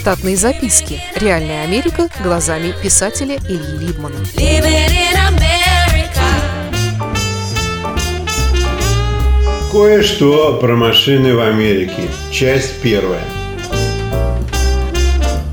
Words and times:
Штатные 0.00 0.34
записки. 0.34 0.98
Реальная 1.14 1.62
Америка 1.62 2.08
глазами 2.24 2.72
писателя 2.82 3.36
Ильи 3.36 3.86
Либмана. 3.86 4.16
Кое-что 9.70 10.54
про 10.58 10.74
машины 10.74 11.34
в 11.34 11.40
Америке. 11.40 12.08
Часть 12.32 12.80
первая. 12.80 13.20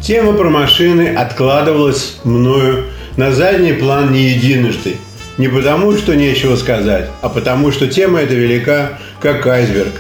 Тема 0.02 0.32
про 0.32 0.50
машины 0.50 1.14
откладывалась 1.14 2.20
мною 2.24 2.86
на 3.18 3.34
задний 3.34 3.74
план 3.74 4.14
не 4.14 4.30
единожды. 4.30 4.96
Не 5.38 5.50
потому, 5.50 5.92
что 5.98 6.16
нечего 6.16 6.56
сказать, 6.56 7.10
а 7.22 7.28
потому, 7.28 7.74
что 7.74 7.88
тема 7.88 8.22
эта 8.22 8.36
велика, 8.36 8.98
как 9.20 9.46
айсберг. 9.46 9.96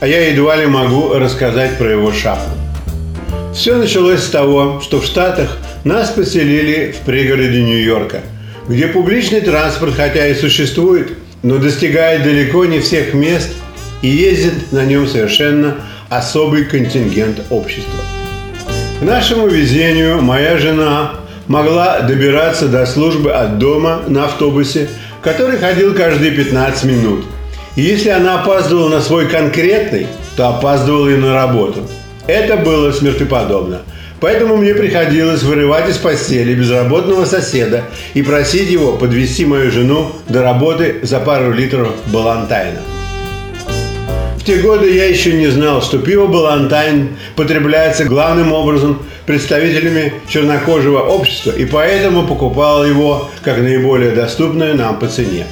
А 0.00 0.06
я 0.06 0.28
едва 0.28 0.54
ли 0.56 0.66
могу 0.66 1.14
рассказать 1.14 1.78
про 1.78 1.92
его 1.92 2.12
шапку. 2.12 2.65
Все 3.56 3.74
началось 3.76 4.20
с 4.20 4.28
того, 4.28 4.82
что 4.82 5.00
в 5.00 5.06
Штатах 5.06 5.56
нас 5.82 6.10
поселили 6.10 6.92
в 6.92 7.06
пригороде 7.06 7.62
Нью-Йорка, 7.62 8.20
где 8.68 8.86
публичный 8.86 9.40
транспорт, 9.40 9.94
хотя 9.96 10.26
и 10.26 10.34
существует, 10.34 11.14
но 11.42 11.56
достигает 11.56 12.22
далеко 12.22 12.66
не 12.66 12.80
всех 12.80 13.14
мест 13.14 13.48
и 14.02 14.08
ездит 14.08 14.72
на 14.72 14.84
нем 14.84 15.08
совершенно 15.08 15.76
особый 16.10 16.66
контингент 16.66 17.40
общества. 17.48 17.98
К 19.00 19.02
нашему 19.02 19.46
везению 19.46 20.20
моя 20.20 20.58
жена 20.58 21.12
могла 21.46 22.00
добираться 22.00 22.68
до 22.68 22.84
службы 22.84 23.32
от 23.32 23.58
дома 23.58 24.02
на 24.06 24.26
автобусе, 24.26 24.90
который 25.22 25.56
ходил 25.56 25.94
каждые 25.94 26.32
15 26.32 26.84
минут. 26.84 27.24
И 27.74 27.80
если 27.80 28.10
она 28.10 28.42
опаздывала 28.42 28.90
на 28.90 29.00
свой 29.00 29.28
конкретный, 29.30 30.08
то 30.36 30.50
опаздывала 30.50 31.08
и 31.08 31.16
на 31.16 31.32
работу. 31.32 31.88
Это 32.26 32.56
было 32.56 32.92
смертеподобно. 32.92 33.82
Поэтому 34.20 34.56
мне 34.56 34.74
приходилось 34.74 35.42
вырывать 35.42 35.88
из 35.88 35.98
постели 35.98 36.54
безработного 36.54 37.24
соседа 37.26 37.84
и 38.14 38.22
просить 38.22 38.70
его 38.70 38.96
подвести 38.96 39.44
мою 39.44 39.70
жену 39.70 40.12
до 40.28 40.42
работы 40.42 41.00
за 41.02 41.20
пару 41.20 41.52
литров 41.52 41.92
балантайна 42.06 42.80
те 44.46 44.58
годы 44.58 44.94
я 44.94 45.06
еще 45.06 45.32
не 45.32 45.48
знал, 45.48 45.82
что 45.82 45.98
пиво 45.98 46.28
«Балантайн» 46.28 47.16
потребляется 47.34 48.04
главным 48.04 48.52
образом 48.52 49.02
представителями 49.26 50.14
чернокожего 50.28 51.00
общества, 51.00 51.50
и 51.50 51.64
поэтому 51.64 52.28
покупал 52.28 52.86
его 52.86 53.28
как 53.42 53.58
наиболее 53.58 54.12
доступное 54.12 54.74
нам 54.74 55.00
по 55.00 55.08
цене. 55.08 55.46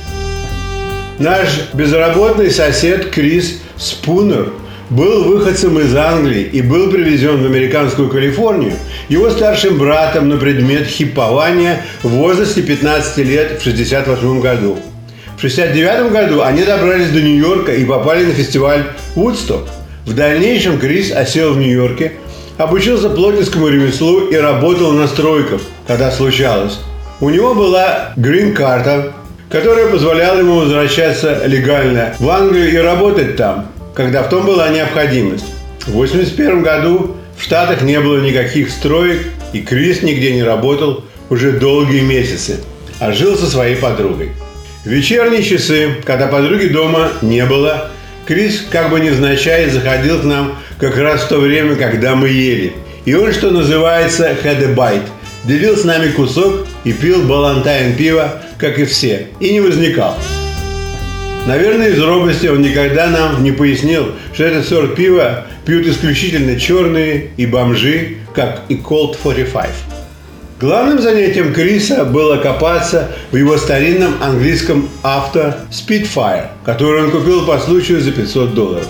Наш 1.18 1.48
безработный 1.72 2.52
сосед 2.52 3.10
Крис 3.10 3.62
Спунер 3.76 4.52
был 4.90 5.24
выходцем 5.24 5.78
из 5.78 5.94
Англии 5.94 6.42
и 6.42 6.62
был 6.62 6.90
привезен 6.90 7.42
в 7.42 7.46
американскую 7.46 8.08
Калифорнию 8.08 8.74
его 9.08 9.30
старшим 9.30 9.78
братом 9.78 10.28
на 10.28 10.36
предмет 10.36 10.86
хипования 10.86 11.82
в 12.02 12.08
возрасте 12.08 12.62
15 12.62 13.18
лет 13.18 13.58
в 13.58 13.66
1968 13.66 14.40
году– 14.40 14.78
в 15.34 15.38
1969 15.38 16.12
году 16.12 16.42
они 16.42 16.62
добрались 16.62 17.10
до 17.10 17.20
Нью-Йорка 17.20 17.72
и 17.72 17.84
попали 17.84 18.24
на 18.24 18.32
фестиваль 18.32 18.84
Woodstock. 19.16 19.66
В 20.06 20.14
дальнейшем 20.14 20.78
Крис 20.78 21.10
осел 21.10 21.54
в 21.54 21.58
Нью-Йорке, 21.58 22.12
обучился 22.56 23.10
плотницкому 23.10 23.66
ремеслу 23.68 24.28
и 24.28 24.36
работал 24.36 24.92
на 24.92 25.08
стройках, 25.08 25.60
когда 25.88 26.12
случалось. 26.12 26.78
У 27.20 27.30
него 27.30 27.52
была 27.52 28.12
грин-карта, 28.16 29.12
которая 29.50 29.88
позволяла 29.88 30.38
ему 30.38 30.60
возвращаться 30.60 31.42
легально 31.46 32.14
в 32.20 32.30
Англию 32.30 32.72
и 32.72 32.76
работать 32.76 33.36
там, 33.36 33.66
когда 33.94 34.22
в 34.22 34.28
том 34.28 34.44
была 34.44 34.68
необходимость. 34.68 35.46
В 35.86 35.90
1981 35.90 36.62
году 36.62 37.16
в 37.36 37.42
Штатах 37.42 37.82
не 37.82 38.00
было 38.00 38.20
никаких 38.20 38.70
строек, 38.70 39.26
и 39.52 39.60
Крис 39.60 40.02
нигде 40.02 40.32
не 40.32 40.42
работал 40.42 41.04
уже 41.30 41.52
долгие 41.52 42.00
месяцы, 42.00 42.60
а 43.00 43.12
жил 43.12 43.36
со 43.36 43.46
своей 43.46 43.76
подругой. 43.76 44.30
В 44.84 44.88
вечерние 44.88 45.42
часы, 45.42 45.96
когда 46.04 46.26
подруги 46.26 46.66
дома 46.66 47.12
не 47.22 47.44
было, 47.44 47.90
Крис, 48.26 48.66
как 48.70 48.90
бы 48.90 49.00
невзначай, 49.00 49.68
заходил 49.70 50.20
к 50.20 50.24
нам 50.24 50.58
как 50.78 50.96
раз 50.96 51.22
в 51.22 51.28
то 51.28 51.38
время, 51.38 51.76
когда 51.76 52.14
мы 52.14 52.28
ели. 52.28 52.72
И 53.04 53.14
он, 53.14 53.32
что 53.32 53.50
называется, 53.50 54.34
had 54.42 54.62
a 54.64 54.74
bite. 54.74 55.06
Делил 55.44 55.76
с 55.76 55.84
нами 55.84 56.10
кусок 56.10 56.66
и 56.84 56.92
пил 56.92 57.22
балантайн 57.22 57.94
пива, 57.96 58.42
как 58.56 58.78
и 58.78 58.86
все, 58.86 59.28
и 59.40 59.52
не 59.52 59.60
возникал. 59.60 60.16
Наверное, 61.46 61.90
из 61.90 62.00
робости 62.00 62.46
он 62.46 62.62
никогда 62.62 63.08
нам 63.08 63.44
не 63.44 63.52
пояснил, 63.52 64.12
что 64.32 64.44
этот 64.44 64.66
сорт 64.66 64.94
пива 64.94 65.44
пьют 65.66 65.86
исключительно 65.86 66.58
черные 66.58 67.32
и 67.36 67.44
бомжи, 67.44 68.16
как 68.34 68.62
и 68.70 68.76
Colt 68.76 69.16
45. 69.22 69.70
Главным 70.58 71.00
занятием 71.00 71.52
Криса 71.52 72.06
было 72.06 72.38
копаться 72.38 73.10
в 73.30 73.36
его 73.36 73.58
старинном 73.58 74.14
английском 74.22 74.88
авто 75.02 75.56
Spitfire, 75.70 76.46
который 76.64 77.04
он 77.04 77.10
купил 77.10 77.44
по 77.44 77.58
случаю 77.58 78.00
за 78.00 78.12
500 78.12 78.54
долларов. 78.54 78.88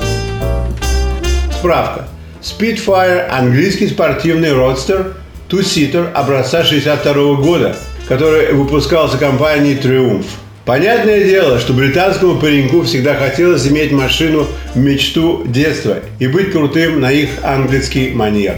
Справка. 1.58 2.06
Spitfire– 2.40 3.26
английский 3.30 3.88
спортивный 3.88 4.52
родстер, 4.52 5.14
two-seater 5.48 6.12
образца 6.12 6.62
62 6.62 7.34
года, 7.36 7.74
который 8.06 8.52
выпускался 8.52 9.16
компанией 9.16 9.76
Triumph. 9.76 10.26
Понятное 10.64 11.22
дело, 11.24 11.58
что 11.58 11.74
британскому 11.74 12.36
пареньку 12.36 12.82
всегда 12.82 13.14
хотелось 13.14 13.66
иметь 13.66 13.92
машину 13.92 14.46
мечту 14.74 15.42
детства 15.46 15.98
и 16.18 16.26
быть 16.26 16.52
крутым 16.52 17.00
на 17.00 17.12
их 17.12 17.28
английский 17.42 18.12
манер. 18.14 18.56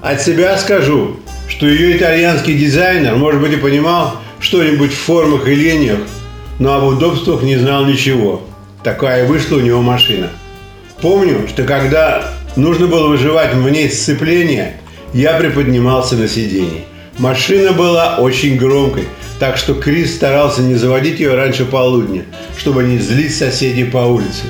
От 0.00 0.22
себя 0.22 0.56
скажу, 0.56 1.16
что 1.46 1.66
ее 1.66 1.98
итальянский 1.98 2.54
дизайнер, 2.54 3.16
может 3.16 3.42
быть, 3.42 3.52
и 3.52 3.56
понимал 3.56 4.16
что-нибудь 4.40 4.94
в 4.94 4.98
формах 4.98 5.46
и 5.46 5.54
линиях, 5.54 5.98
но 6.58 6.72
об 6.72 6.84
удобствах 6.84 7.42
не 7.42 7.56
знал 7.56 7.84
ничего. 7.84 8.40
Такая 8.82 9.26
вышла 9.26 9.56
у 9.56 9.60
него 9.60 9.82
машина. 9.82 10.30
Помню, 11.02 11.46
что 11.48 11.64
когда 11.64 12.32
нужно 12.56 12.86
было 12.86 13.08
выживать 13.08 13.52
в 13.52 13.68
ней 13.68 13.90
сцепление, 13.90 14.80
я 15.12 15.34
приподнимался 15.34 16.14
на 16.14 16.28
сиденье. 16.28 16.84
Машина 17.18 17.72
была 17.72 18.16
очень 18.18 18.56
громкой, 18.56 19.04
так 19.38 19.56
что 19.56 19.74
Крис 19.74 20.14
старался 20.14 20.62
не 20.62 20.74
заводить 20.74 21.20
ее 21.20 21.34
раньше 21.34 21.64
полудня, 21.64 22.24
чтобы 22.56 22.84
не 22.84 22.98
злить 22.98 23.36
соседей 23.36 23.84
по 23.84 23.98
улице. 23.98 24.44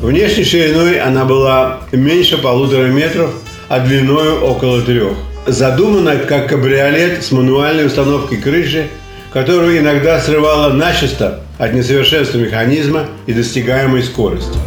Внешней 0.00 0.44
шириной 0.44 0.98
она 1.00 1.24
была 1.24 1.80
меньше 1.92 2.38
полутора 2.38 2.86
метров, 2.86 3.30
а 3.68 3.80
длиной 3.80 4.38
около 4.38 4.82
трех 4.82 5.12
задумана 5.46 6.16
как 6.16 6.48
кабриолет 6.48 7.24
с 7.24 7.32
мануальной 7.32 7.86
установкой 7.86 8.38
крыши, 8.38 8.88
которую 9.32 9.78
иногда 9.78 10.20
срывала 10.20 10.72
начисто 10.72 11.40
от 11.58 11.72
несовершенства 11.72 12.38
механизма 12.38 13.06
и 13.26 13.32
достигаемой 13.32 14.02
скорости. 14.02 14.58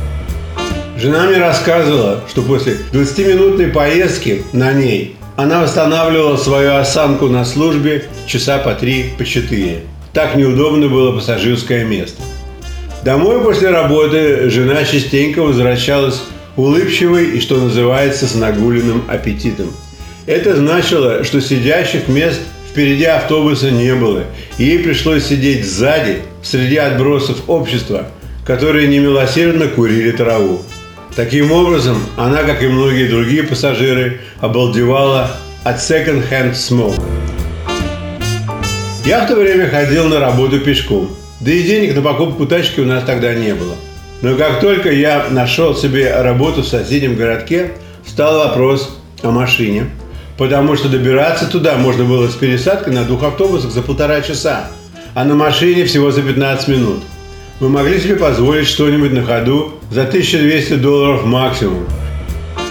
Жена 0.97 1.23
мне 1.23 1.37
рассказывала, 1.37 2.23
что 2.29 2.41
после 2.41 2.77
20-минутной 2.93 3.67
поездки 3.67 4.43
на 4.53 4.71
ней 4.73 5.17
она 5.35 5.61
восстанавливала 5.61 6.37
свою 6.37 6.75
осанку 6.75 7.27
на 7.27 7.45
службе 7.45 8.05
часа 8.27 8.57
по 8.57 8.73
три, 8.73 9.11
по 9.17 9.25
четыре. 9.25 9.81
Так 10.13 10.35
неудобно 10.35 10.87
было 10.87 11.11
пассажирское 11.11 11.85
место. 11.85 12.21
Домой 13.03 13.41
после 13.41 13.69
работы 13.69 14.49
жена 14.49 14.83
частенько 14.85 15.41
возвращалась 15.41 16.21
улыбчивой 16.55 17.31
и, 17.31 17.41
что 17.41 17.57
называется, 17.57 18.27
с 18.27 18.35
нагуленным 18.35 19.03
аппетитом– 19.07 19.71
это 20.25 20.55
значило, 20.55 21.23
что 21.25 21.41
сидящих 21.41 22.07
мест 22.07 22.39
впереди 22.71 23.03
автобуса 23.03 23.71
не 23.71 23.93
было, 23.93 24.23
ей 24.57 24.79
пришлось 24.79 25.25
сидеть 25.25 25.65
сзади, 25.65 26.19
среди 26.41 26.77
отбросов 26.77 27.43
общества, 27.47 28.07
которые 28.45 28.87
немилосердно 28.87 29.67
курили 29.67 30.11
траву. 30.11 30.61
Таким 31.15 31.51
образом, 31.51 31.97
она, 32.17 32.43
как 32.43 32.63
и 32.63 32.67
многие 32.67 33.07
другие 33.07 33.43
пассажиры, 33.43 34.21
обалдевала 34.39 35.37
от 35.63 35.77
second-hand 35.77 36.53
smoke. 36.53 37.01
Я 39.05 39.25
в 39.25 39.27
то 39.27 39.35
время 39.35 39.69
ходил 39.69 40.07
на 40.07 40.19
работу 40.19 40.59
пешком, 40.59 41.09
да 41.39 41.51
и 41.51 41.63
денег 41.63 41.95
на 41.95 42.01
покупку 42.01 42.45
тачки 42.45 42.79
у 42.79 42.85
нас 42.85 43.03
тогда 43.03 43.33
не 43.33 43.53
было. 43.53 43.75
Но 44.21 44.35
как 44.35 44.59
только 44.61 44.91
я 44.91 45.27
нашел 45.29 45.75
себе 45.75 46.13
работу 46.21 46.61
в 46.61 46.67
соседнем 46.67 47.15
городке, 47.15 47.73
стал 48.05 48.39
вопрос 48.39 48.97
о 49.21 49.31
машине– 49.31 49.89
потому 50.37 50.75
что 50.75 50.89
добираться 50.89 51.47
туда 51.47 51.75
можно 51.75 52.03
было 52.03 52.27
с 52.27 52.35
пересадкой 52.35 52.93
на 52.93 53.03
двух 53.03 53.23
автобусах 53.23 53.71
за 53.71 53.81
полтора 53.81 54.21
часа, 54.21 54.67
а 55.13 55.25
на 55.25 55.35
машине 55.35 55.85
всего 55.85 56.11
за 56.11 56.21
15 56.21 56.67
минут. 56.69 57.03
Мы 57.63 57.69
могли 57.69 57.97
себе 57.97 58.17
позволить 58.17 58.67
что-нибудь 58.67 59.13
на 59.13 59.23
ходу 59.23 59.75
за 59.89 60.01
1200 60.01 60.73
долларов 60.73 61.23
максимум. 61.23 61.85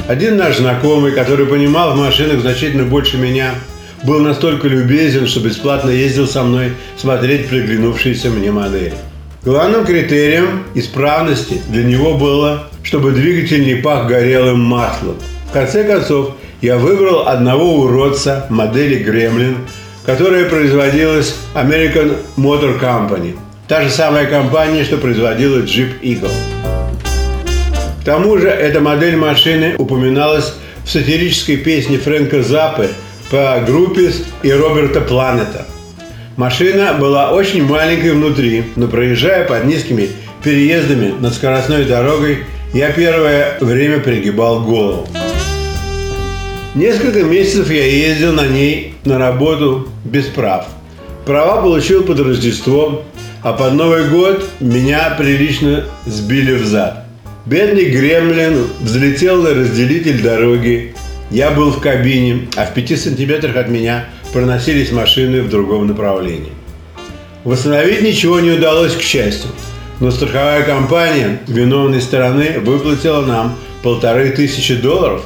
Один 0.06 0.36
наш 0.36 0.58
знакомый, 0.58 1.12
который 1.12 1.46
понимал 1.46 1.94
в 1.94 1.98
машинах 1.98 2.42
значительно 2.42 2.84
больше 2.84 3.16
меня, 3.16 3.54
был 4.04 4.20
настолько 4.20 4.68
любезен, 4.68 5.26
что 5.26 5.40
бесплатно 5.40 5.88
ездил 5.88 6.26
со 6.26 6.42
мной 6.42 6.74
смотреть 6.98 7.48
приглянувшиеся 7.48 8.28
мне 8.28 8.52
модели. 8.52 8.92
Главным 9.42 9.86
критерием 9.86 10.64
исправности 10.74 11.62
для 11.70 11.84
него 11.84 12.18
было, 12.18 12.68
чтобы 12.82 13.12
двигатель 13.12 13.64
не 13.64 13.76
пах 13.76 14.06
горелым 14.06 14.60
маслом. 14.60 15.16
В 15.48 15.52
конце 15.54 15.84
концов, 15.84 16.34
я 16.60 16.76
выбрал 16.76 17.28
одного 17.28 17.80
уродца 17.80 18.44
модели 18.50 19.02
Гремлин, 19.02 19.56
которая 20.04 20.50
производилась 20.50 21.34
American 21.54 22.18
Motor 22.36 22.78
Company. 22.78 23.36
Та 23.72 23.80
же 23.80 23.88
самая 23.88 24.26
компания, 24.26 24.84
что 24.84 24.98
производила 24.98 25.60
Jeep 25.60 26.02
Eagle. 26.02 26.28
К 28.02 28.04
тому 28.04 28.36
же 28.36 28.48
эта 28.48 28.80
модель 28.80 29.16
машины 29.16 29.76
упоминалась 29.78 30.52
в 30.84 30.90
сатирической 30.90 31.56
песне 31.56 31.96
Фрэнка 31.96 32.42
Заппы 32.42 32.90
по 33.30 33.62
группе 33.66 34.12
и 34.42 34.52
Роберта 34.52 35.00
Планета. 35.00 35.64
Машина 36.36 36.98
была 37.00 37.30
очень 37.30 37.64
маленькой 37.64 38.12
внутри, 38.12 38.64
но 38.76 38.88
проезжая 38.88 39.48
под 39.48 39.64
низкими 39.64 40.10
переездами 40.44 41.14
над 41.18 41.32
скоростной 41.32 41.86
дорогой, 41.86 42.40
я 42.75 42.92
первое 42.92 43.56
время 43.62 44.00
пригибал 44.00 44.60
голову. 44.64 45.08
Несколько 46.75 47.22
месяцев 47.22 47.70
я 47.70 47.86
ездил 47.86 48.34
на 48.34 48.46
ней 48.46 48.96
на 49.06 49.16
работу 49.16 49.88
без 50.04 50.26
прав. 50.26 50.66
Права 51.25 51.62
получил 51.62 52.02
под 52.02 52.20
Рождество, 52.20 53.04
а 53.42 53.52
под 53.52 53.74
Новый 53.74 54.08
год 54.08 54.48
меня 54.60 55.14
прилично 55.18 55.84
сбили 56.06 56.54
в 56.54 56.66
зад. 56.66 57.04
Бедный 57.44 57.86
гремлин 57.86 58.68
взлетел 58.80 59.42
на 59.42 59.50
разделитель 59.50 60.22
дороги. 60.22 60.94
Я 61.30 61.50
был 61.50 61.70
в 61.70 61.80
кабине, 61.80 62.48
а 62.56 62.66
в 62.66 62.74
пяти 62.74 62.94
сантиметрах 62.94 63.56
от 63.56 63.68
меня 63.68 64.04
проносились 64.32 64.92
машины 64.92 65.42
в 65.42 65.48
другом 65.48 65.88
направлении. 65.88 66.52
Восстановить 67.44 68.02
ничего 68.02 68.38
не 68.38 68.52
удалось, 68.52 68.94
к 68.94 69.00
счастью. 69.00 69.50
Но 69.98 70.10
страховая 70.10 70.62
компания 70.62 71.40
виновной 71.48 72.00
стороны 72.00 72.60
выплатила 72.60 73.22
нам 73.22 73.58
полторы 73.82 74.30
тысячи 74.30 74.76
долларов. 74.76 75.24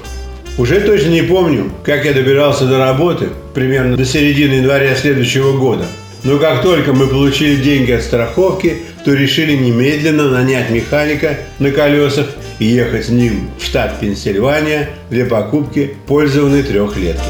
Уже 0.57 0.81
точно 0.81 1.11
не 1.11 1.23
помню, 1.23 1.71
как 1.85 2.07
я 2.07 2.15
добирался 2.15 2.65
до 2.67 2.79
работы, 2.79 3.29
примерно 3.55 3.97
до 3.97 4.07
середины 4.07 4.55
января 4.55 4.95
следующего 4.95 5.59
года. 5.59 5.85
Но 6.25 6.39
как 6.39 6.63
только 6.63 6.93
мы 6.93 7.07
получили 7.07 7.63
деньги 7.63 7.93
от 7.93 8.03
страховки, 8.03 8.79
то 9.05 9.13
решили 9.13 9.57
немедленно 9.57 10.29
нанять 10.29 10.71
механика 10.71 11.39
на 11.59 11.71
колесах 11.71 12.27
и 12.59 12.65
ехать 12.65 13.07
с 13.07 13.09
ним 13.09 13.51
в 13.59 13.65
штат 13.65 14.01
Пенсильвания 14.01 14.91
для 15.11 15.27
покупки 15.27 15.95
пользованной 16.07 16.63
трехлетки. 16.63 17.23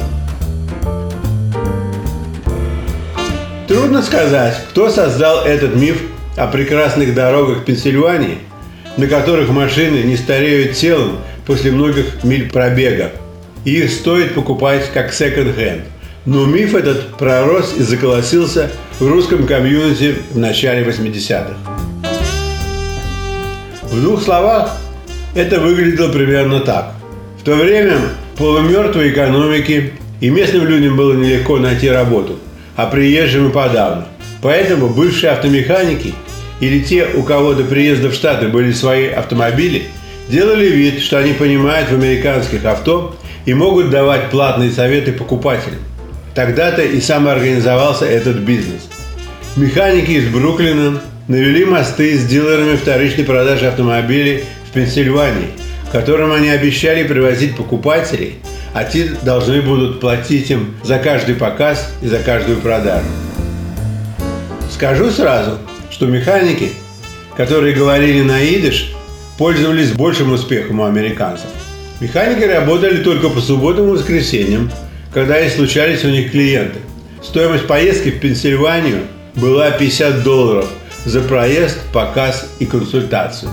Трудно 3.69 4.03
сказать, 4.03 4.57
кто 4.71 4.89
создал 4.89 5.45
этот 5.45 5.75
миф 5.75 6.01
о 6.37 6.47
прекрасных 6.47 7.15
дорогах 7.15 7.65
Пенсильвании, 7.65 8.39
на 8.97 9.07
которых 9.07 9.51
машины 9.51 9.99
не 9.99 10.17
стареют 10.17 10.77
телом 10.77 11.19
после 11.45 11.73
многих 11.73 12.25
миль 12.25 12.51
пробега, 12.51 13.13
и 13.65 13.79
их 13.79 13.91
стоит 13.91 14.35
покупать 14.35 14.91
как 14.95 15.13
секонд-хенд. 15.13 15.83
Но 16.27 16.45
миф 16.45 16.75
этот 16.75 17.17
пророс 17.17 17.75
и 17.79 17.83
заколосился 17.83 18.73
в 18.99 19.07
русском 19.07 19.47
комьюнити 19.47 20.17
в 20.33 20.39
начале 20.39 20.85
80-х. 20.85 21.55
В 23.85 24.03
двух 24.03 24.23
словах 24.23 24.77
это 25.37 25.61
выглядело 25.61 26.11
примерно 26.11 26.59
так. 26.59 26.95
В 27.41 27.45
то 27.45 27.55
время 27.55 27.97
полумертвой 28.37 29.11
экономики 29.11 29.93
и 30.21 30.29
местным 30.29 30.67
людям 30.67 30.97
было 30.97 31.13
нелегко 31.15 31.59
найти 31.59 31.89
работу, 31.89 32.41
а 32.75 32.87
приезжим 32.87 33.49
и 33.49 33.53
подавно. 33.53 34.09
Поэтому 34.43 34.89
бывшие 34.89 35.31
автомеханики 35.31 36.13
или 36.59 36.81
те, 36.81 37.07
у 37.15 37.23
кого 37.23 37.55
до 37.55 37.63
приезда 37.63 38.09
в 38.09 38.15
Штаты 38.15 38.49
были 38.49 38.73
свои 38.73 39.07
автомобили, 39.07 39.85
делали 40.29 40.67
вид, 40.67 41.01
что 41.01 41.19
они 41.19 41.35
понимают 41.35 41.89
в 41.89 41.95
американских 41.95 42.65
авто 42.65 43.15
и 43.45 43.55
могут 43.55 43.91
давать 43.91 44.31
платные 44.31 44.73
советы 44.73 45.13
покупателям. 45.13 45.79
Тогда-то 46.37 46.83
и 46.83 47.01
самоорганизовался 47.01 48.05
этот 48.05 48.37
бизнес. 48.37 48.91
Механики 49.57 50.11
из 50.11 50.29
Бруклина 50.29 51.01
навели 51.29 51.65
мосты 51.65 52.19
с 52.19 52.27
дилерами 52.27 52.77
вторичной 52.77 53.25
продажи 53.25 53.67
автомобилей 53.67 54.45
в 54.69 54.75
Пенсильвании, 54.75 55.49
которым 55.91 56.33
они 56.33 56.51
обещали 56.51 57.09
привозить 57.09 57.57
покупателей, 57.57 58.35
а 58.75 58.85
те 58.85 59.13
должны 59.23 59.63
будут 59.63 59.99
платить 59.99 60.51
им 60.51 60.75
за 60.85 60.99
каждый 60.99 61.37
показ 61.37 61.91
и 62.03 62.07
за 62.07 62.19
каждую 62.19 62.59
продажу. 62.59 63.07
Скажу 64.71 65.11
сразу, 65.11 65.57
что 65.91 66.05
механики, 66.05 66.73
которые 67.35 67.75
говорили 67.75 68.21
на 68.21 68.43
идиш, 68.43 68.93
пользовались 69.39 69.93
большим 69.93 70.35
успехом 70.35 70.81
у 70.81 70.85
американцев. 70.85 71.49
Механики 71.99 72.45
работали 72.45 73.03
только 73.03 73.31
по 73.31 73.41
субботам 73.41 73.87
и 73.89 73.93
воскресеньям, 73.93 74.71
когда 75.17 75.41
и 75.41 75.49
случались 75.49 76.05
у 76.05 76.11
них 76.11 76.31
клиенты. 76.31 76.79
Стоимость 77.23 77.67
поездки 77.67 78.11
в 78.11 78.21
Пенсильванию 78.21 79.05
была 79.35 79.71
50 79.71 80.23
долларов 80.23 80.69
за 81.07 81.23
проезд, 81.23 81.79
показ 81.91 82.51
и 82.59 82.67
консультацию. 82.67 83.51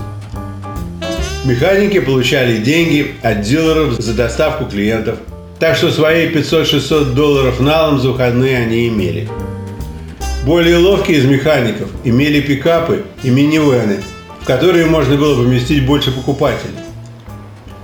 Механики 1.46 2.00
получали 2.00 2.58
деньги 2.58 3.14
от 3.22 3.40
дилеров 3.40 3.94
за 3.94 4.12
доставку 4.12 4.66
клиентов, 4.66 5.16
так 5.58 5.74
что 5.76 5.90
свои 5.90 6.28
500-600 6.28 7.14
долларов 7.14 7.58
налом 7.60 7.98
за 7.98 8.10
выходные 8.10 8.58
они 8.58 8.86
имели. 8.88 9.26
Более 10.44 10.76
ловкие 10.76 11.16
из 11.16 11.24
механиков 11.24 11.88
имели 12.04 12.42
пикапы 12.42 13.06
и 13.22 13.30
минивены, 13.30 14.02
в 14.42 14.44
которые 14.44 14.84
можно 14.84 15.16
было 15.16 15.42
поместить 15.42 15.86
больше 15.86 16.12
покупателей. 16.12 16.74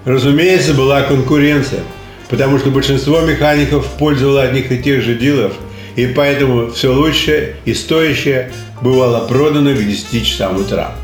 Разумеется, 0.04 0.74
была 0.74 1.00
конкуренция– 1.00 1.80
потому 2.30 2.58
что 2.58 2.70
большинство 2.70 3.20
механиков 3.20 3.86
пользовало 3.98 4.42
одних 4.42 4.70
и 4.70 4.78
тех 4.78 5.02
же 5.02 5.16
дилеров, 5.16 5.52
и 5.96 6.06
поэтому 6.06 6.70
все 6.70 6.94
лучшее 6.94 7.56
и 7.64 7.74
стоящее 7.74 8.52
бывало 8.80 9.26
продано 9.26 9.74
к 9.74 9.84
10 9.84 10.24
часам 10.24 10.56
утра. 10.56 10.94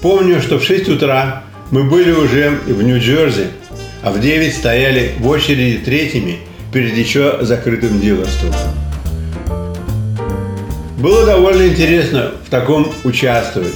Помню, 0.00 0.40
что 0.40 0.58
в 0.58 0.64
6 0.64 0.88
утра 0.90 1.42
мы 1.70 1.82
были 1.82 2.12
уже 2.12 2.50
в 2.66 2.82
Нью-Джерси, 2.82 3.46
а 4.02 4.12
в 4.12 4.20
9 4.20 4.54
стояли 4.54 5.12
в 5.18 5.26
очереди 5.26 5.78
третьими 5.84 6.38
перед 6.72 6.96
еще 6.96 7.38
закрытым 7.40 8.00
дилерством. 8.00 8.52
Было 10.98 11.26
довольно 11.26 11.66
интересно 11.66 12.32
в 12.46 12.50
таком 12.50 12.92
участвовать. 13.02 13.74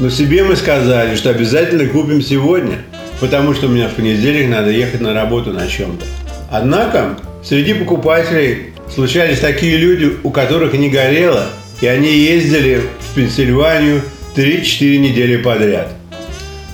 Но 0.00 0.10
себе 0.10 0.42
мы 0.42 0.56
сказали, 0.56 1.14
что 1.14 1.30
обязательно 1.30 1.86
купим 1.86 2.22
сегодня– 2.22 2.78
потому 3.20 3.54
что 3.54 3.68
мне 3.68 3.88
в 3.88 3.94
понедельник 3.94 4.48
надо 4.48 4.70
ехать 4.70 5.00
на 5.00 5.14
работу 5.14 5.52
на 5.52 5.66
чем-то. 5.66 6.04
Однако 6.50 7.16
среди 7.42 7.74
покупателей 7.74 8.72
случались 8.92 9.40
такие 9.40 9.76
люди, 9.76 10.12
у 10.22 10.30
которых 10.30 10.72
не 10.74 10.90
горело, 10.90 11.46
и 11.80 11.86
они 11.86 12.12
ездили 12.12 12.82
в 13.00 13.14
Пенсильванию 13.14 14.02
3-4 14.36 14.98
недели 14.98 15.36
подряд. 15.36 15.88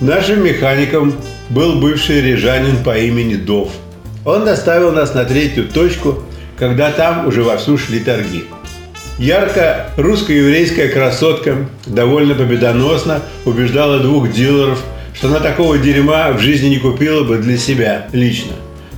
Нашим 0.00 0.44
механиком 0.44 1.14
был 1.50 1.80
бывший 1.80 2.22
рижанин 2.22 2.82
по 2.82 2.96
имени 2.96 3.34
Дов. 3.34 3.70
Он 4.24 4.44
доставил 4.44 4.92
нас 4.92 5.14
на 5.14 5.24
третью 5.24 5.66
точку, 5.68 6.22
когда 6.58 6.90
там 6.90 7.26
уже 7.26 7.42
вовсю 7.42 7.78
шли 7.78 8.00
торги. 8.00 8.44
Ярко 9.18 9.90
русско-еврейская 9.96 10.88
красотка 10.88 11.68
довольно 11.86 12.34
победоносно 12.34 13.20
убеждала 13.44 13.98
двух 14.00 14.32
дилеров– 14.32 14.80
что 15.20 15.28
она 15.28 15.40
такого 15.40 15.76
дерьма 15.76 16.32
в 16.32 16.40
жизни 16.40 16.68
не 16.68 16.78
купила 16.78 17.24
бы 17.24 17.36
для 17.36 17.58
себя 17.58 18.08
лично. 18.12 18.52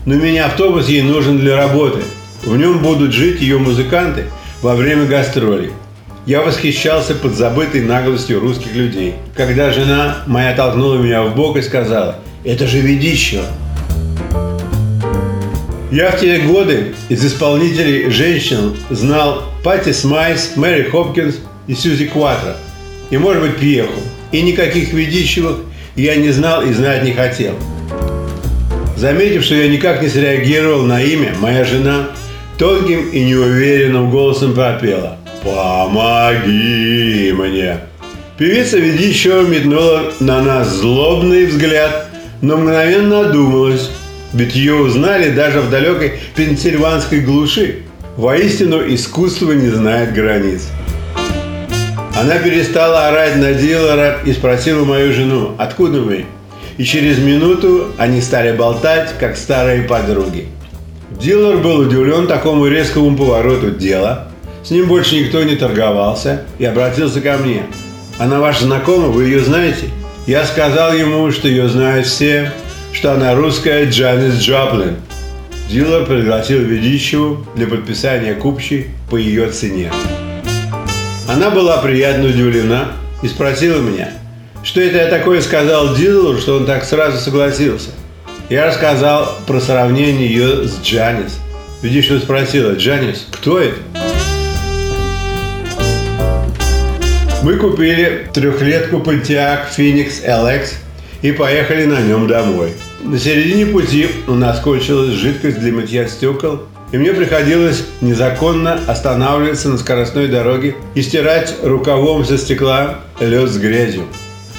Но 0.07 0.15
мини-автобус 0.15 0.89
ей 0.89 1.03
нужен 1.03 1.41
для 1.41 1.57
работы. 1.57 2.03
В 2.45 2.57
нем 2.57 2.79
будут 2.79 3.13
жить 3.13 3.41
ее 3.41 3.59
музыканты 3.59 4.27
во 4.61 4.77
время 4.77 5.07
гастролей. 5.07 5.73
Я 6.25 6.43
восхищался 6.43 7.17
подзабытой 7.17 7.81
наглостью 7.81 8.39
русских 8.39 8.73
людей, 8.77 9.15
когда 9.35 9.73
жена 9.73 10.23
моя 10.29 10.55
толкнула 10.55 10.95
меня 10.99 11.25
в 11.25 11.35
бок 11.35 11.57
и 11.57 11.63
сказала 11.63 12.21
«Это 12.45 12.69
же 12.69 12.79
Ведищева». 12.79 13.47
Я 15.91 16.13
в 16.13 16.21
те 16.21 16.39
годы 16.39 16.95
из 17.09 17.27
исполнителей 17.27 18.11
женщин 18.11 18.77
знал 18.91 19.43
Патти 19.65 19.91
Смит, 19.91 20.53
Мэри 20.55 20.85
Хопкинс 20.85 21.41
и 21.67 21.75
Сьюзи 21.75 22.07
Кватро, 22.07 22.55
и, 23.11 23.19
может 23.19 23.43
быть, 23.43 23.57
Пьеху. 23.57 24.01
И 24.31 24.41
никаких 24.41 24.93
Ведищевых 24.93 25.57
я 25.97 26.17
не 26.17 26.31
знал 26.31 26.63
и 26.63 26.73
знать 26.73 27.05
не 27.05 27.13
хотел. 27.13 27.55
Заметив, 28.97 29.45
что 29.45 29.55
я 29.55 29.69
никак 29.69 30.03
не 30.03 30.09
среагировал 30.09 30.83
на 30.83 31.03
имя, 31.03 31.35
моя 31.41 31.65
жена 31.65 32.11
тонким 32.59 33.09
и 33.11 33.25
неуверенным 33.25 34.11
голосом 34.11 34.55
пропела 34.55 35.19
«Помоги 35.43 37.33
мне!». 37.33 37.79
Певица 38.39 38.79
еще 38.79 39.45
метнула 39.49 40.13
на 40.21 40.43
нас 40.43 40.69
злобный 40.69 41.47
взгляд, 41.47 42.09
но 42.41 42.57
мгновенно 42.57 43.21
одумалась, 43.21 43.91
ведь 44.33 44.55
ее 44.55 44.75
узнали 44.75 45.31
даже 45.31 45.61
в 45.61 45.71
далекой 45.71 46.15
пенсильванской 46.35 47.21
глуши. 47.21 47.83
Воистину, 48.17 48.83
искусство 48.93 49.53
не 49.53 49.69
знает 49.69 50.13
границ. 50.13 50.69
Она 52.23 52.39
перестала 52.39 53.09
орать 53.09 53.35
на 53.35 53.53
дилера 53.53 54.19
и 54.25 54.33
спросила 54.33 54.85
мою 54.85 55.13
жену, 55.13 55.57
откуда 55.59 55.99
мы? 55.99 56.27
И 56.79 56.85
через 56.85 57.19
минуту 57.19 57.89
они 57.99 58.21
стали 58.21 58.57
болтать, 58.57 59.13
как 59.19 59.37
старые 59.37 59.83
подруги. 59.83 60.47
Дилер 61.21 61.57
был 61.57 61.79
удивлен 61.81 62.29
такому 62.29 62.69
резкому 62.69 63.17
повороту 63.17 63.73
дела. 63.73 64.29
С 64.63 64.71
ним 64.71 64.87
больше 64.87 65.17
никто 65.17 65.43
не 65.43 65.57
торговался 65.57 66.45
и 66.61 66.65
обратился 66.65 67.21
ко 67.21 67.39
мне. 67.39 67.65
Она 68.21 68.39
ваша 68.39 68.67
знакома, 68.67 69.09
вы 69.09 69.25
ее 69.25 69.41
знаете? 69.41 69.87
Я 70.29 70.45
сказал 70.45 70.93
ему, 70.93 71.29
что 71.33 71.49
ее 71.49 71.69
знают 71.69 72.07
все, 72.07 72.53
что 72.93 73.15
она 73.15 73.35
русская 73.35 73.87
Джанис 73.87 74.35
Джоплин. 74.35 74.95
Дилер 75.69 76.07
пригласил 76.07 76.61
ведущего 76.61 77.45
для 77.57 77.67
подписания 77.67 78.35
купчей 78.35 78.91
по 79.11 79.17
ее 79.17 79.51
цене. 79.51 79.91
Она 81.29 81.51
была 81.51 81.79
приятно 81.79 82.27
удивлена 82.27 82.93
и 83.23 83.29
спросила 83.29 83.81
меня, 83.81 84.11
что 84.65 84.81
это 84.81 84.99
я 84.99 85.07
такое 85.07 85.41
сказал 85.41 85.95
Дилеру, 85.95 86.39
что 86.39 86.57
он 86.57 86.67
так 86.67 86.85
сразу 86.85 87.19
согласился. 87.19 87.91
Я 88.51 88.67
рассказал 88.67 89.39
про 89.47 89.61
сравнение 89.61 90.27
ее 90.27 90.67
с 90.67 90.81
Джанис. 90.83 91.39
Ведущая 91.81 92.19
спросила, 92.19 92.73
Джанис, 92.73 93.27
кто 93.31 93.61
это? 93.61 93.77
Мы 97.43 97.57
купили 97.57 98.29
трехлетку 98.33 98.99
Pontiac 98.99 99.63
Phoenix 99.77 100.25
LX 100.27 100.75
и 101.23 101.33
поехали 101.33 101.85
на 101.85 102.01
нем 102.01 102.27
домой. 102.27 102.73
На 103.03 103.19
середине 103.19 103.67
пути 103.67 104.09
у 104.27 104.35
нас 104.35 104.61
кончилась 104.61 105.15
жидкость 105.15 105.59
для 105.59 105.73
мытья 105.73 106.07
стекол, 106.07 106.63
и 106.93 106.99
мне 106.99 107.15
приходилось 107.15 107.85
незаконно 108.01 108.79
останавливаться 108.87 109.71
на 109.71 109.79
скоростной 109.79 110.29
дороге 110.29 110.77
и 110.95 111.03
стирать 111.03 111.55
рукавом 111.63 112.25
со 112.25 112.37
стекла 112.37 113.01
лед 113.19 113.49
с 113.49 113.59
грязью. 113.59 114.05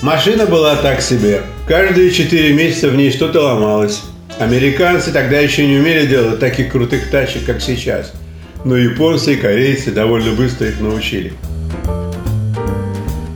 Машина 0.01 0.47
была 0.47 0.75
так 0.75 1.01
себе. 1.01 1.43
Каждые 1.67 2.11
четыре 2.11 2.53
месяца 2.53 2.89
в 2.89 2.95
ней 2.95 3.11
что-то 3.11 3.41
ломалось. 3.41 4.01
Американцы 4.39 5.11
тогда 5.11 5.39
еще 5.39 5.65
не 5.65 5.77
умели 5.77 6.07
делать 6.07 6.39
таких 6.39 6.71
крутых 6.71 7.09
тачек, 7.09 7.45
как 7.45 7.61
сейчас. 7.61 8.11
Но 8.65 8.75
японцы 8.75 9.33
и 9.33 9.37
корейцы 9.37 9.91
довольно 9.91 10.31
быстро 10.31 10.67
их 10.67 10.79
научили. 10.81 11.33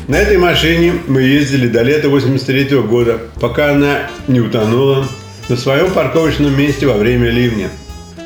На 0.08 0.16
этой 0.16 0.38
машине 0.38 0.94
мы 1.08 1.22
ездили 1.22 1.68
до 1.68 1.84
лета 1.84 2.10
83 2.10 2.80
года, 2.80 3.20
пока 3.40 3.72
она 3.72 4.10
не 4.28 4.40
утонула 4.40 5.06
на 5.50 5.56
своем 5.56 5.92
парковочном 5.92 6.58
месте 6.58 6.88
во 6.88 6.94
время 6.94 7.30
ливня. 7.30 7.70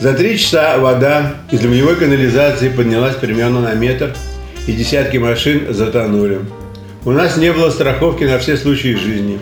За 0.01 0.13
три 0.13 0.36
часа 0.39 0.79
вода 0.79 1.36
из 1.51 1.62
ливневой 1.62 1.96
канализации 1.96 2.70
поднялась 2.70 3.13
примерно 3.17 3.62
на 3.62 3.75
метр, 3.75 4.15
и 4.65 4.72
десятки 4.72 5.17
машин 5.17 5.72
затонули. 5.72 6.39
У 7.05 7.12
нас 7.12 7.38
не 7.38 7.53
было 7.53 7.70
страховки 7.70 8.24
на 8.24 8.39
все 8.39 8.58
случаи 8.58 8.96
жизни. 8.96 9.38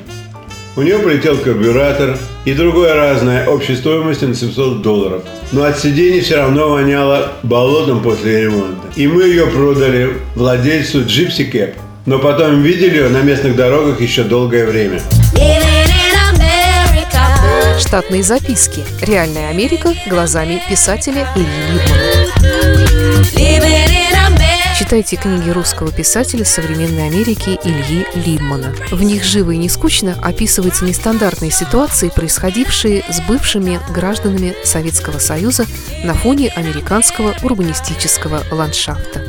У 0.75 0.81
нее 0.81 0.99
полетел 0.99 1.37
карбюратор 1.37 2.17
и 2.43 2.53
другое 2.53 2.93
разное 2.93 3.47
общей 3.47 3.77
стоимостью 3.77 4.27
на 4.27 4.35
700 4.35 4.81
долларов. 4.81 5.23
Но 5.53 5.63
от 5.63 5.79
сидений 5.79 6.19
все 6.19 6.35
равно 6.35 6.69
воняло 6.71 7.31
болотом 7.41 8.03
после 8.03 8.41
ремонта. 8.41 8.85
И 8.97 9.07
мы 9.07 9.23
ее 9.23 9.47
продали 9.47 10.09
владельцу 10.35 11.05
Gypsy 11.05 11.49
Cap– 11.49 11.75
но 12.09 12.17
потом 12.17 12.63
видели 12.63 12.97
ее 12.97 13.09
на 13.09 13.21
местных 13.21 13.55
дорогах 13.55 14.01
еще 14.01 14.23
долгое 14.23 14.65
время. 14.65 14.99
Штатные 17.79 18.23
записки. 18.23 18.83
Реальная 19.01 19.49
Америка 19.49 19.93
глазами 20.07 20.61
писателя 20.69 21.27
Ильи 21.35 21.45
Либмана. 21.73 22.79
Читайте 24.77 25.15
книги 25.15 25.49
русского 25.49 25.91
писателя 25.91 26.43
современной 26.43 27.07
Америки 27.07 27.57
Ильи 27.63 28.05
Либмана. 28.15 28.73
В 28.91 29.01
них 29.01 29.23
живо 29.23 29.51
и 29.51 29.57
не 29.57 29.69
скучно 29.69 30.17
описываются 30.21 30.83
нестандартные 30.83 31.51
ситуации, 31.51 32.09
происходившие 32.09 33.03
с 33.09 33.21
бывшими 33.21 33.79
гражданами 33.93 34.55
Советского 34.63 35.19
Союза 35.19 35.65
на 36.03 36.13
фоне 36.13 36.49
американского 36.49 37.33
урбанистического 37.41 38.43
ландшафта. 38.51 39.28